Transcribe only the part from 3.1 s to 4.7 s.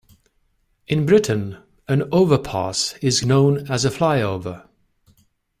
known as a flyover